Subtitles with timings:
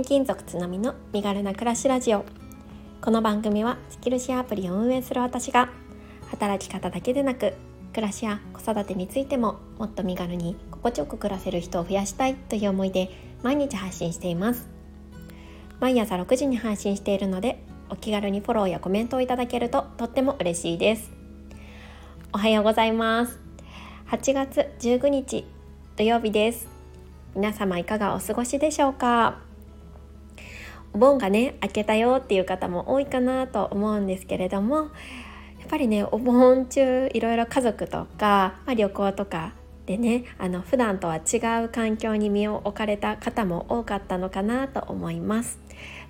[0.00, 2.24] 転勤族つなみの身軽な暮らしラジオ。
[3.02, 5.68] この番組はスキルシェアアプリを運営する私が
[6.30, 7.52] 働き方だけでなく
[7.92, 13.10] 暮らしや子育てについてももっと身軽に心地よく暮らせる人を増やしたいという思いで
[13.42, 14.70] 毎日発信しています。
[15.80, 21.10] 毎朝6時に配信しているのでお気軽にフォローやコメントをいただけるととっても嬉しいです。
[22.32, 23.38] おはようございます。
[24.10, 25.44] 8月19日
[25.96, 26.68] 土曜日です。
[27.34, 29.49] 皆様いかがお過ごしでしょうか？
[30.92, 39.52] お盆がね明けたよっていう方も多いかなと思うんですけれどもやっぱりねお盆中いろいろ家族とか、まあ、旅行とか
[39.86, 45.58] でねあの普段とは違う環境に身を置かれた方も多かったのかなと思います。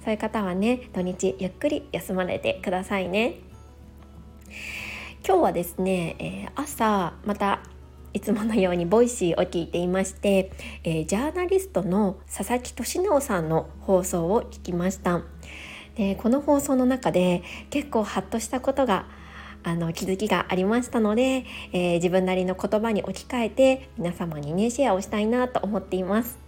[0.04, 3.40] そういう方はね土日ゆっくり休まれてくださいね。
[5.26, 7.60] 今日はですね、えー、朝また
[8.12, 10.52] いつものように Voicy を聞いていまして、
[10.84, 15.22] えー、ジャーナリストの佐々木俊尚さんの放送を聞きました
[15.96, 19.06] でこの放送の中で結構ハッとしたことが
[19.62, 26.38] あの気づきがありましたので、えー、自分なりの言葉に置き換えて皆様にねシェアをしたいなと思っています。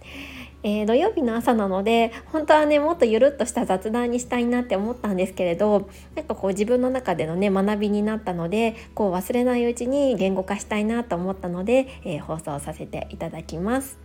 [0.63, 13.99] えー、土曜日の朝なので本当はねもっとゆるっとした雑談にしたいなって思ったんですけれどなんかこう自分の中でのね学びになったのでこう忘れないうちに言語化したいなと思ったので、えー、放送させていただきます。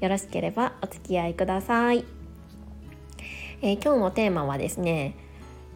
[0.00, 2.04] よろしければお付き合いください、
[3.62, 5.16] えー、今日のテーマはですね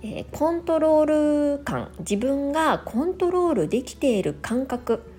[0.04, 1.92] えコントロール感。
[2.00, 5.11] 自分がコントロールできている感覚。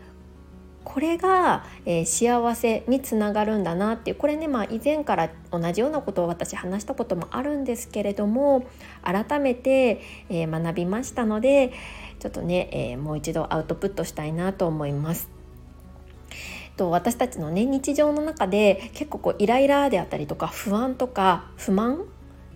[0.83, 8.67] これが、えー、幸せにつながるんだなっていうこれね、まあ、以前から同じようなことを私話したこともあるんですけれども
[9.01, 11.73] 改めて、えー、学びましたので
[12.19, 15.29] ちょっとね、えー、もう一度アウトプットしたいなと思います。
[16.75, 22.05] と私たちのね日常の中で結構こうイライラであったりとか不安とか不満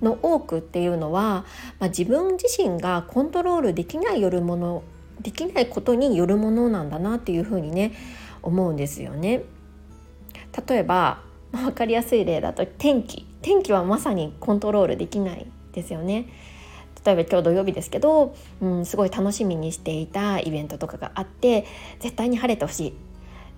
[0.01, 1.45] の多くっていうのは、
[1.79, 4.83] まあ、自分自身がコントロールできないよるもの
[5.21, 7.93] できないことによるものなんだなっていうふうにね
[8.41, 9.43] 思うんですよね。
[10.67, 16.27] 例えば分かりやすい例だと天気天気はまさにコントロールできないですよね。
[17.05, 21.65] 例えば今日土曜日ですけど、うん、すごい楽しみにしていたイベントとかがあって
[21.99, 22.93] 絶対に晴れてほしい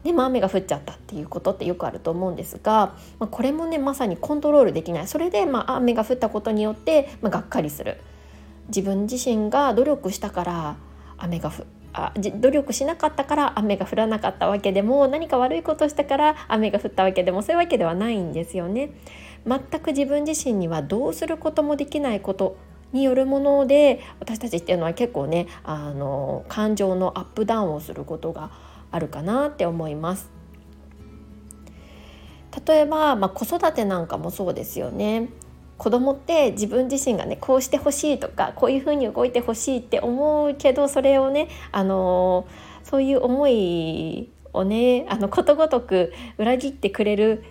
[0.04, 8.00] でも雨が降っちゃったっていうことってよくあると思うんですが、まあ、これもねまさにコントロールできないそれでまあ雨が降ったことによって、まあ、がっかりする
[8.68, 10.78] 自分自身が努力したから
[11.20, 11.52] 雨が
[11.94, 18.92] あ努力しなかったから雨が降らなかったわけでも何か悪いことしたから雨が降ったわけでもそういうわけではないんですよね。
[19.46, 22.58] 全く自分自身にはどうすることもできないこと
[22.92, 28.52] によるもので私たちっていうのは結構ねあの感情のアップダウンをすることが
[28.92, 30.30] あるかなって思います。
[32.68, 35.30] 例えば、まあ、子育てなんかもそうですよね。
[35.80, 42.46] 子供って自分自身がねこうしてほしいとかこういうふうに動いてほしいって思うけどそれをねあの
[42.84, 47.44] そういう思いをねあのことごとく裏切ってくれる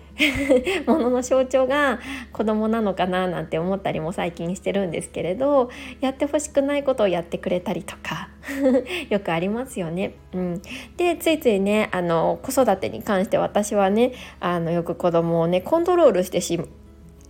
[0.85, 1.99] ものの象徴が
[2.33, 5.69] 子供なのかななんて思ったりも最近してるんですけれど
[6.01, 8.29] やってほしくないことをやってくれたりとか
[9.09, 10.13] よくありますよね。
[10.33, 10.61] うん、
[10.97, 16.59] でついついねあの子育てに関して私はねあのよく子供をねコントロールしてし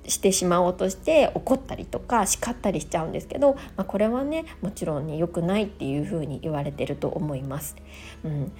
[0.09, 7.75] してしまおうとして怒ったりとか叱ったりしちゃうんですけど、まあ、これはねもちろんね良くないっていうふうに言われてると思います。
[8.25, 8.51] うん、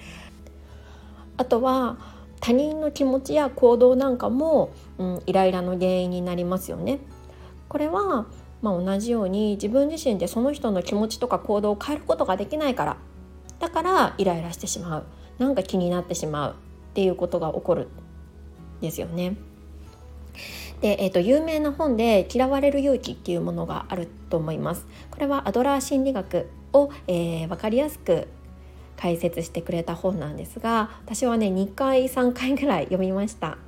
[1.36, 1.98] あとは
[2.40, 7.00] 他人の気持ちや行動なんかも、うん、イライラの原因になりますよね。
[7.68, 8.26] これは
[8.62, 12.96] まあ、同じように自分自身でその人の気持ちとか行動を変えることができないから
[13.58, 15.04] だからイライラしてしまう
[15.38, 17.88] なんか気になってしまうっていうことが起こる
[18.80, 19.36] ですよね。
[20.80, 24.86] で、えーと、有名な本で「嫌われる勇気」っていうものがあると思います。
[25.10, 28.28] これはアドラー心理学を、えー、分かりやすく
[28.96, 33.58] 解説してくれた本なんですが私はね2回3回ぐらい読みました。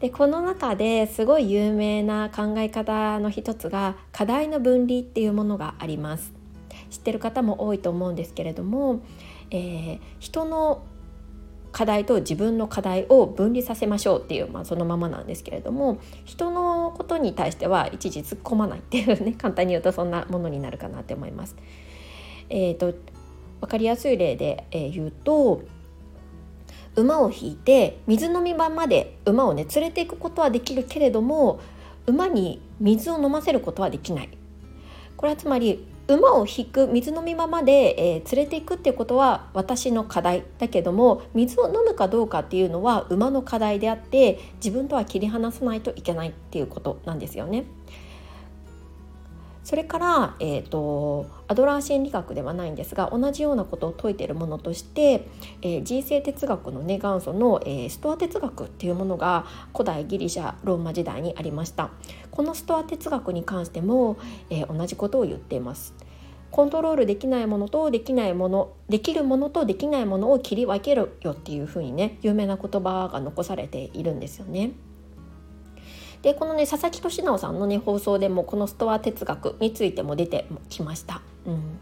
[0.00, 6.32] でこの中ですごい有名な考え方の一つが課題の分離っていうものがあります。
[6.90, 9.00] 知ってる方も多いと思うんですけれども、
[9.50, 10.82] えー、人の
[11.72, 21.56] 課題と自分の課題を分離させましょうっていう、まあ、そのままなんですけれども人のことに対してはいちいち突っ込まないっていうね簡単に言うとそんなものになるかなって思います。
[22.50, 22.94] えーと、
[23.60, 25.62] 分かりやすい例で、え、言うと
[26.96, 31.60] 馬を引いて水飲み場まで馬をね連れていくことはできるけれども
[32.06, 34.30] 馬に水を飲ませることはできない。
[35.16, 47.64] これはつまり馬を引く水飲みままで、えー、連れていくっていうことは私の課題だけども水を飲むかどうかっていうのは馬の課題であって自分とは切り離さないといけないっていうことなんですよね。
[49.68, 55.28] それから、えーと、アドラー心理学ではないんですが同じようなことを説いているものとして、
[55.60, 59.44] えー、人生哲学の、ね、元祖の、えー、ストア哲学っていうものが
[59.74, 61.90] 古代ギリシャローマ時代にありました
[62.30, 64.16] このストア哲学に関しても、
[64.48, 65.94] えー、同じことを言っています
[66.50, 74.70] コントロールできないものとできないものできるものとできないものを切り分けるよっていうふうにね有名な言葉が残されているんですよね。
[76.22, 81.22] でこのね佐々木俊直さんのね放送でもこのストア哲学についても出てきました。
[81.46, 81.80] うん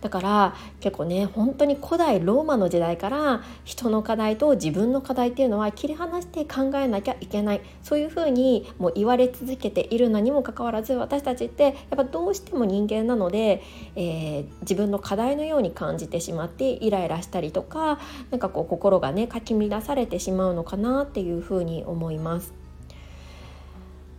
[0.00, 13.62] だから結構ね本当に古代ローマの時代から人の課題と自分の課題っていうのは切り離して考えなきゃいけないそういうふうにもう言われ続けているのにもかかわらず私たちってやっぱどうしても人間なので、
[13.94, 18.00] えー、自分の課題のように感じてしまってイライラしたりとか
[18.30, 22.59] なんかこう心がねかき乱されてしまうのかなっていうふうに思います。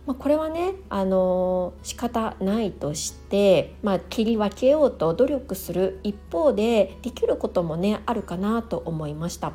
[0.06, 9.52] まあ、これはねあの仕方ないとして、まあ、切り分けようと努力する一方でできることもねあるかなと思いました。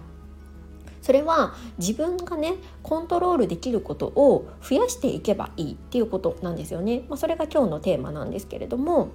[1.01, 7.03] それは自分がねコントロールできることを増やしていけばいいっていうことなんですよね。
[7.07, 9.09] まあ、それが今日のテーマなんですけれども。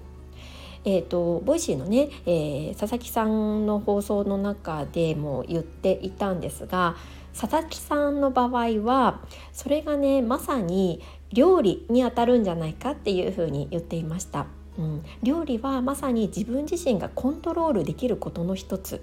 [0.85, 6.97] えーと、 Voicy のね、えー、佐々木さんの放送の中でも言っていたんですが
[7.39, 9.21] 佐々木さんの場合は
[9.53, 11.01] それがねまさに
[11.33, 14.47] 料理にあたるんじゃないかっていうふうに言っていました、
[14.79, 19.03] うん、料理はまさに自分自身がコントロールできることの一つ。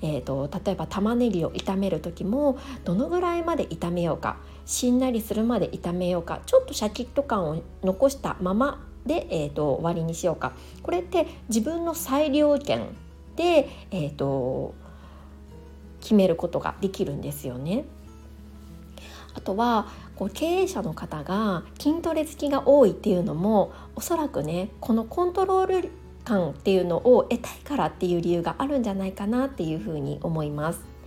[0.00, 10.52] えーと、例えば玉ねぎを炒める時もどのぐらいまで炒めようかしんなりするまで炒めようかちょっとシャキッと感を残したままで、えーと、終わりにしようか。
[10.84, 12.86] これって自分の裁量権
[13.34, 14.72] で、えーと
[16.00, 17.84] 決めることができるんですよね。
[19.34, 25.90] あとはこう経営者の方が筋トレ好きが多いっていうのもおそらくねこのコントロール
[26.24, 30.97] 感っていうのを得たいからっていう理由があるんじゃないかなっていうふうに思います。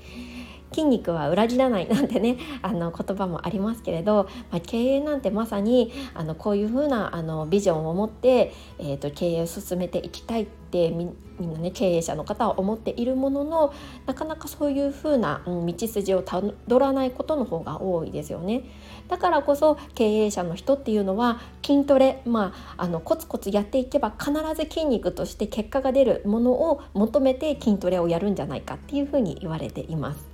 [0.72, 11.10] 筋肉は裏切らないなんてね あの言葉もありますけれど、まあ、経営なんてまさにあのこういうふうなあのビジョンを持って、えーと経営を進めていきたいってみ
[11.42, 13.74] みんなね経営者の方は思っているものの
[14.06, 18.64] なかなかそういうふうな、うん、道筋をたどらないことの方が多いですよね。
[19.08, 30.31] だからこそ経営者の人っていうのは筋トレ、まあ、あのコツコツやっていけば必ず筋肉として結果が出るものを求めて筋トレをやるんじゃないかっていうふうに言われています。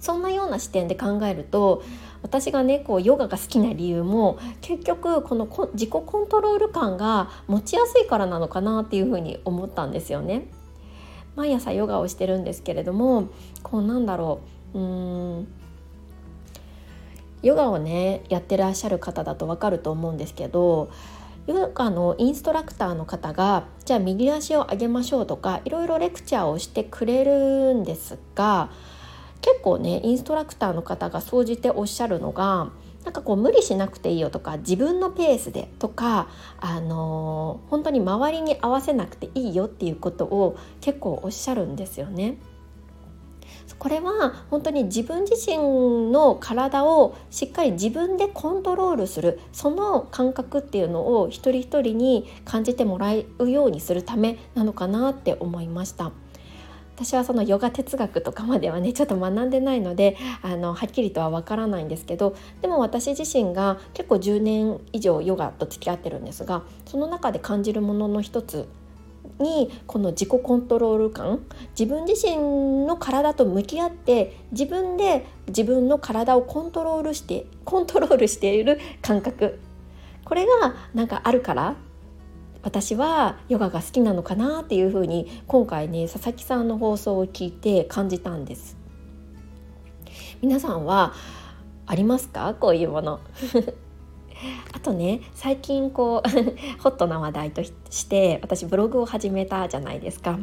[0.00, 1.82] そんなような視点で考えると
[2.22, 10.48] 私がねこうヨガが好きな理由も結局この自己コントロール感が持ちやすいからなのかなっていうふうに思ったんですよね。
[11.36, 13.28] 毎朝ヨガをしてるんですけれども
[13.62, 14.40] こうなんだろ
[14.74, 15.48] ううん
[17.42, 20.90] ヨガをねやってらっしゃる方だと分かると思うんですけど
[21.46, 28.70] ヨガのインストラクターの方がじゃあ右足を上げましょうとかいろいろレクチャーをしてくれるんですが
[29.46, 32.72] 結構ねインストラクターの方が総じておっしゃるのが
[33.04, 36.26] なんかこう無理しなくていいよとか自分のペースでとか、
[36.58, 42.38] あのー、本当に周りに合わせなくていいよっていうことを結構おっしゃるんですよね。
[43.78, 56.10] これは本当に自分自身の体をしっかり自分でコントロールするその感覚っていうのを一人一人に感じてもらうようにするためなのかなって思いました。
[56.96, 68.66] 私はそのヨガ哲学とかまではねちょっと学んでないのであのはっきりとはわからないんですけどでも私自身が結構10年以上ヨガと付き合ってるんですがその中で感じるものの一つ
[69.38, 71.40] にこの自己コントロール感
[71.78, 79.58] 自分自身の体と向き合って自分で自分の体をコントロールしてコントロールしている感覚。
[80.24, 81.76] これがなんかあるから
[82.66, 88.76] 私はヨガが好きなのかなっていうふうに今回ね佐々木さんの放送を聞いて感じたんです。
[90.42, 91.14] 皆さんは
[91.86, 92.56] ありますか？
[92.58, 93.20] こういうもの。
[94.86, 96.28] とね最近こう
[96.80, 100.38] ホットな話題として私ブログを始めたじゃないですか。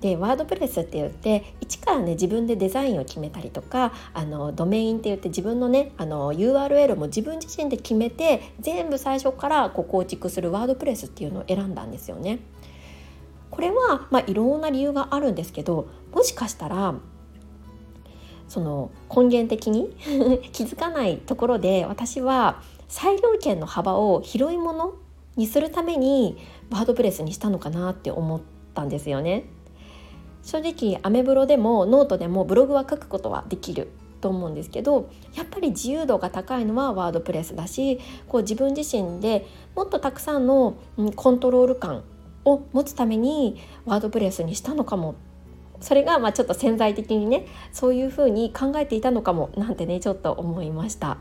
[0.00, 12.40] でワードプレスって言って一からね自分でデザインを決めたりとかあのドメインって言って自分のねあの URL も自分自身で決めて全部最初からこう構築するワードプレスっていうのを選んだんですよね。
[13.50, 16.94] これは、まあ、いろんな理由があるんですけどもしかしたら
[18.48, 19.90] その根源的に
[20.52, 24.94] 気づかないところで私は裁量権の幅を広いもの
[25.36, 26.36] にするために
[26.70, 28.40] WordPress にしたのかなって思っ
[28.74, 29.44] たんですよね。
[30.42, 40.76] 正直アメブロでもノートでもブログは書くことはできると思うんですけどやっぱり自由度が高いのは WordPress だしこう自分自身でもっとたくさんの
[41.14, 42.02] コントロール感
[42.44, 45.14] を持つためにワードプレスにしたのかも
[45.80, 51.18] それがまあちょっと潜在的にねそういうふうに考えていたのかもなんてねちょっと思いました。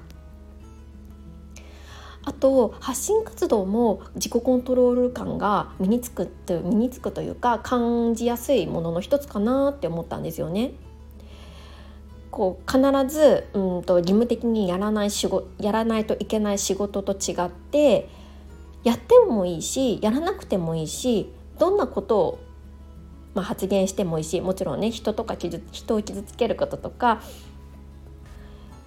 [2.23, 10.71] あと発信活動も自己コントロール感が身につくと身につくというか感じやすいものの一つかなって思ったんですよね。
[12.31, 12.81] こう必
[13.13, 18.07] ずうんと義務的にやらない仕事やらないといけない仕事と違って
[18.83, 22.39] やってもいいしやらなくてもいいしどんなことを、
[23.33, 27.21] まあ、発言してもいいしもちろんね人とか傷人を傷つけることとか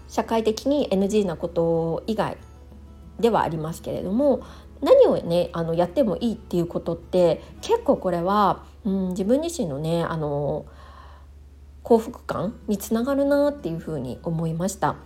[0.08, 2.36] 社会的に NG なこと以外
[3.22, 4.42] ではありますけれども
[4.82, 10.66] 何をねあのやってもいいっていうことって結構これは、うん、自分自身のねあの
[11.82, 14.96] 幸福感につながるなっていうふうに思いました。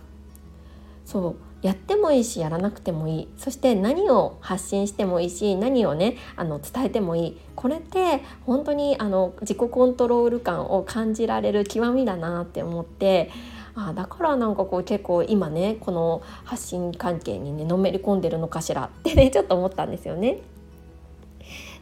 [1.05, 3.27] そうやってもいいしやらなくてもいい。
[3.37, 7.37] そして何を発信してもいいし何をねあの伝えてもいい。
[7.55, 13.31] これって本当にあの自己コントロール感を感じられる極みだなって思って
[13.79, 20.39] あだからなんかこう結構今ねこの発信関係にねのめり込んでるのかしらってね ちょっと思ったんですよね。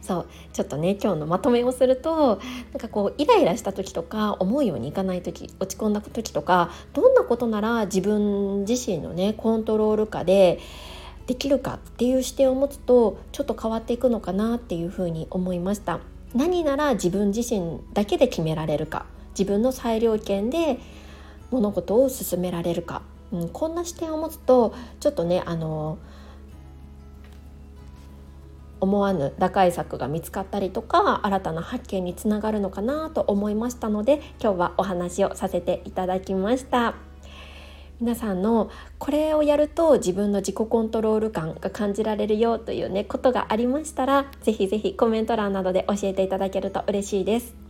[0.02, 2.38] そうちょっとね今日のまとめをすると
[2.72, 10.60] なんかこうイライラした時とか思うようにいかない時落ち込んだ時とかどんなことなら自分自身のねコントロール下で
[11.26, 15.98] できるかっていう視点を持つとちょっと変わっていくのかなっていうふうに思いました
[16.34, 20.78] 何なら自分自身だけで決められるか自分の裁量権で
[21.50, 25.98] 物事を進められるか、うん、こんな視点を持つとちょっとねあの
[28.80, 36.94] 思わぬ打開策が見つかったりとか新たな発見につながるのかなと思いましたので今日はお話をさせていただきました。
[37.98, 47.65] 皆さんのこれをやると自分の自己コントロール感が感じられるよというねことがありましたらぜひぜひコメント欄などで教えていただけると嬉しいです。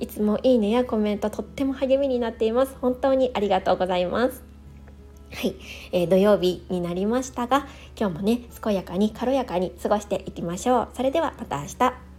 [0.00, 2.76] いつもいいねやコメントとっても励みになっています。
[2.80, 4.42] 本当にありがとうございます。
[5.32, 5.54] はい、
[5.92, 10.88] えー、土曜日になりましたが今日もね健やかに軽やかに過ごしていきましょう。
[10.94, 12.09] それではまた明日。